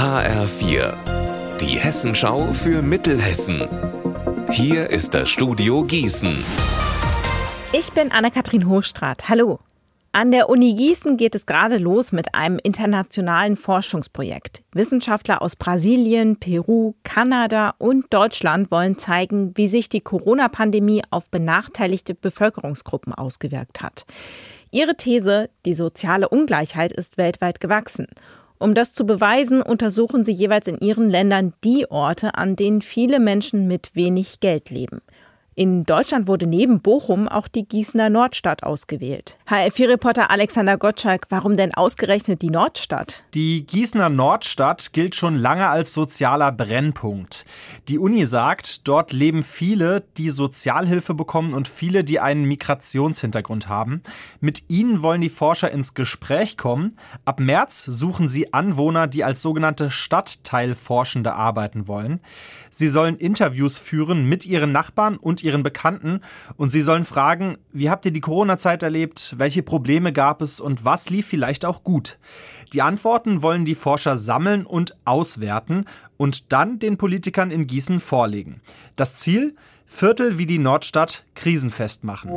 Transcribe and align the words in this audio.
HR4, 0.00 0.94
die 1.60 1.78
Hessenschau 1.78 2.54
für 2.54 2.80
Mittelhessen. 2.80 3.68
Hier 4.50 4.88
ist 4.88 5.12
das 5.12 5.28
Studio 5.28 5.84
Gießen. 5.84 6.42
Ich 7.74 7.92
bin 7.92 8.10
Anne-Kathrin 8.10 8.66
Hochstrat. 8.66 9.28
Hallo. 9.28 9.58
An 10.12 10.30
der 10.32 10.48
Uni 10.48 10.74
Gießen 10.74 11.18
geht 11.18 11.34
es 11.34 11.44
gerade 11.44 11.76
los 11.76 12.12
mit 12.12 12.34
einem 12.34 12.58
internationalen 12.62 13.58
Forschungsprojekt. 13.58 14.62
Wissenschaftler 14.72 15.42
aus 15.42 15.54
Brasilien, 15.54 16.36
Peru, 16.36 16.94
Kanada 17.02 17.74
und 17.76 18.06
Deutschland 18.08 18.70
wollen 18.70 18.96
zeigen, 18.96 19.52
wie 19.56 19.68
sich 19.68 19.90
die 19.90 20.00
Corona-Pandemie 20.00 21.02
auf 21.10 21.28
benachteiligte 21.30 22.14
Bevölkerungsgruppen 22.14 23.12
ausgewirkt 23.12 23.82
hat. 23.82 24.06
Ihre 24.72 24.96
These, 24.96 25.50
die 25.66 25.74
soziale 25.74 26.28
Ungleichheit 26.30 26.90
ist 26.92 27.18
weltweit 27.18 27.60
gewachsen. 27.60 28.06
Um 28.62 28.74
das 28.74 28.92
zu 28.92 29.06
beweisen, 29.06 29.62
untersuchen 29.62 30.22
sie 30.22 30.32
jeweils 30.32 30.68
in 30.68 30.78
ihren 30.78 31.08
Ländern 31.08 31.54
die 31.64 31.90
Orte, 31.90 32.34
an 32.34 32.56
denen 32.56 32.82
viele 32.82 33.18
Menschen 33.18 33.66
mit 33.66 33.96
wenig 33.96 34.38
Geld 34.40 34.68
leben. 34.68 35.00
In 35.60 35.84
Deutschland 35.84 36.26
wurde 36.26 36.46
neben 36.46 36.80
Bochum 36.80 37.28
auch 37.28 37.46
die 37.46 37.68
Gießener 37.68 38.08
Nordstadt 38.08 38.62
ausgewählt. 38.62 39.36
HR4-Reporter 39.46 40.30
Alexander 40.30 40.78
Gottschalk, 40.78 41.26
warum 41.28 41.58
denn 41.58 41.74
ausgerechnet 41.74 42.40
die 42.40 42.48
Nordstadt? 42.48 43.24
Die 43.34 43.66
Gießener 43.66 44.08
Nordstadt 44.08 44.94
gilt 44.94 45.14
schon 45.14 45.34
lange 45.34 45.68
als 45.68 45.92
sozialer 45.92 46.50
Brennpunkt. 46.50 47.44
Die 47.90 47.98
Uni 47.98 48.24
sagt, 48.24 48.88
dort 48.88 49.12
leben 49.12 49.42
viele, 49.42 50.02
die 50.16 50.30
Sozialhilfe 50.30 51.12
bekommen 51.12 51.52
und 51.52 51.68
viele, 51.68 52.04
die 52.04 52.20
einen 52.20 52.44
Migrationshintergrund 52.44 53.68
haben. 53.68 54.00
Mit 54.40 54.64
ihnen 54.68 55.02
wollen 55.02 55.20
die 55.20 55.28
Forscher 55.28 55.70
ins 55.70 55.92
Gespräch 55.92 56.56
kommen. 56.56 56.96
Ab 57.26 57.38
März 57.38 57.84
suchen 57.84 58.28
sie 58.28 58.54
Anwohner, 58.54 59.08
die 59.08 59.24
als 59.24 59.42
sogenannte 59.42 59.90
Stadtteilforschende 59.90 61.34
arbeiten 61.34 61.86
wollen. 61.86 62.20
Sie 62.70 62.88
sollen 62.88 63.18
Interviews 63.18 63.76
führen 63.76 64.24
mit 64.24 64.46
ihren 64.46 64.72
Nachbarn 64.72 65.18
und 65.18 65.42
ihren 65.42 65.49
ihren 65.50 65.62
Bekannten 65.62 66.20
und 66.56 66.70
sie 66.70 66.80
sollen 66.80 67.04
fragen, 67.04 67.58
wie 67.72 67.90
habt 67.90 68.06
ihr 68.06 68.12
die 68.12 68.20
Corona-Zeit 68.20 68.82
erlebt, 68.82 69.34
welche 69.36 69.62
Probleme 69.62 70.12
gab 70.12 70.40
es 70.40 70.60
und 70.60 70.84
was 70.84 71.10
lief 71.10 71.26
vielleicht 71.26 71.64
auch 71.64 71.84
gut. 71.84 72.18
Die 72.72 72.82
Antworten 72.82 73.42
wollen 73.42 73.64
die 73.64 73.74
Forscher 73.74 74.16
sammeln 74.16 74.64
und 74.64 74.96
auswerten 75.04 75.84
und 76.16 76.52
dann 76.52 76.78
den 76.78 76.96
Politikern 76.96 77.50
in 77.50 77.66
Gießen 77.66 78.00
vorlegen. 78.00 78.60
Das 78.96 79.16
Ziel? 79.16 79.54
Viertel 79.86 80.38
wie 80.38 80.46
die 80.46 80.58
Nordstadt 80.58 81.24
krisenfest 81.34 82.04
machen. 82.04 82.30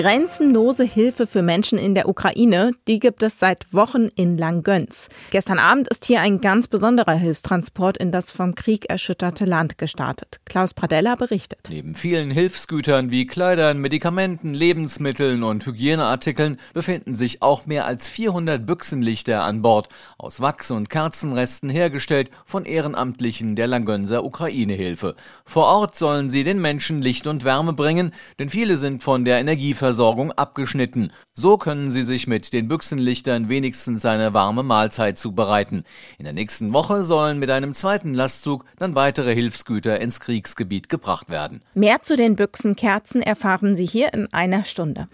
Grenzenlose 0.00 0.84
Hilfe 0.84 1.26
für 1.26 1.42
Menschen 1.42 1.76
in 1.76 1.94
der 1.94 2.08
Ukraine, 2.08 2.70
die 2.88 3.00
gibt 3.00 3.22
es 3.22 3.38
seit 3.38 3.74
Wochen 3.74 4.08
in 4.14 4.38
Langgöns. 4.38 5.10
Gestern 5.28 5.58
Abend 5.58 5.88
ist 5.88 6.06
hier 6.06 6.22
ein 6.22 6.40
ganz 6.40 6.68
besonderer 6.68 7.12
Hilfstransport 7.12 7.98
in 7.98 8.10
das 8.10 8.30
vom 8.30 8.54
Krieg 8.54 8.88
erschütterte 8.88 9.44
Land 9.44 9.76
gestartet. 9.76 10.40
Klaus 10.46 10.72
Pradella 10.72 11.16
berichtet. 11.16 11.58
Neben 11.68 11.94
vielen 11.94 12.30
Hilfsgütern 12.30 13.10
wie 13.10 13.26
Kleidern, 13.26 13.76
Medikamenten, 13.76 14.54
Lebensmitteln 14.54 15.42
und 15.42 15.66
Hygieneartikeln 15.66 16.58
befinden 16.72 17.14
sich 17.14 17.42
auch 17.42 17.66
mehr 17.66 17.84
als 17.84 18.08
400 18.08 18.64
Büchsenlichter 18.64 19.42
an 19.42 19.60
Bord, 19.60 19.90
aus 20.16 20.40
Wachs- 20.40 20.70
und 20.70 20.88
Kerzenresten 20.88 21.68
hergestellt 21.68 22.30
von 22.46 22.64
Ehrenamtlichen 22.64 23.54
der 23.54 23.66
Langönser 23.66 24.24
Ukraine-Hilfe. 24.24 25.14
Vor 25.44 25.66
Ort 25.66 25.94
sollen 25.94 26.30
sie 26.30 26.42
den 26.42 26.58
Menschen 26.58 27.02
Licht 27.02 27.26
und 27.26 27.44
Wärme 27.44 27.74
bringen, 27.74 28.12
denn 28.38 28.48
viele 28.48 28.78
sind 28.78 29.02
von 29.02 29.26
der 29.26 29.40
Energieversorgung 29.40 29.89
Versorgung 29.90 30.30
abgeschnitten. 30.30 31.10
So 31.34 31.56
können 31.56 31.90
sie 31.90 32.02
sich 32.02 32.28
mit 32.28 32.52
den 32.52 32.68
Büchsenlichtern 32.68 33.48
wenigstens 33.48 34.04
eine 34.04 34.32
warme 34.32 34.62
Mahlzeit 34.62 35.18
zubereiten. 35.18 35.82
In 36.16 36.22
der 36.22 36.32
nächsten 36.32 36.72
Woche 36.72 37.02
sollen 37.02 37.40
mit 37.40 37.50
einem 37.50 37.74
zweiten 37.74 38.14
Lastzug 38.14 38.64
dann 38.78 38.94
weitere 38.94 39.34
Hilfsgüter 39.34 40.00
ins 40.00 40.20
Kriegsgebiet 40.20 40.88
gebracht 40.88 41.28
werden. 41.28 41.64
Mehr 41.74 42.02
zu 42.02 42.16
den 42.16 42.36
Büchsenkerzen 42.36 43.20
erfahren 43.20 43.74
Sie 43.74 43.84
hier 43.84 44.14
in 44.14 44.32
einer 44.32 44.62
Stunde. 44.62 45.08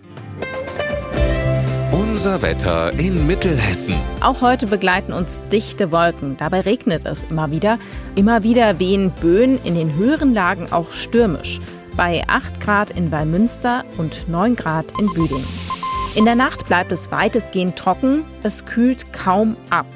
Unser 1.91 2.43
Wetter 2.43 2.93
in 2.99 3.27
Mittelhessen. 3.27 3.95
Auch 4.21 4.43
heute 4.43 4.67
begleiten 4.67 5.15
uns 5.15 5.43
dichte 5.49 5.91
Wolken. 5.91 6.37
Dabei 6.37 6.61
regnet 6.61 7.07
es 7.07 7.25
immer 7.25 7.51
wieder. 7.51 7.79
Immer 8.15 8.43
wieder 8.43 8.79
wehen 8.79 9.11
Böen 9.23 9.59
in 9.65 9.75
den 9.75 9.95
höheren 9.95 10.35
Lagen 10.35 10.71
auch 10.71 10.93
stürmisch 10.93 11.61
bei 11.97 12.23
8 12.29 12.61
Grad 12.61 12.91
in 12.91 13.11
Wallmünster 13.11 13.85
und 13.99 14.29
9 14.29 14.55
Grad 14.55 14.93
in 14.99 15.13
Büdingen. 15.13 15.47
In 16.15 16.25
der 16.25 16.35
Nacht 16.35 16.67
bleibt 16.67 16.93
es 16.93 17.11
weitestgehend 17.11 17.77
trocken, 17.77 18.25
es 18.43 18.65
kühlt 18.65 19.13
kaum 19.13 19.57
ab. 19.71 19.87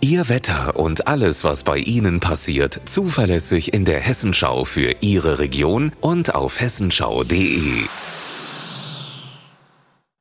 Ihr 0.00 0.28
Wetter 0.28 0.76
und 0.76 1.06
alles, 1.06 1.44
was 1.44 1.62
bei 1.62 1.78
Ihnen 1.78 2.18
passiert, 2.18 2.80
zuverlässig 2.86 3.72
in 3.72 3.84
der 3.84 4.00
Hessenschau 4.00 4.64
für 4.64 4.96
Ihre 5.00 5.38
Region 5.38 5.92
und 6.00 6.34
auf 6.34 6.60
hessenschau.de. 6.60 7.84